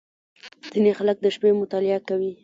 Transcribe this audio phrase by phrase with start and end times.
[0.71, 2.31] •ځینې خلک د شپې مطالعه کوي.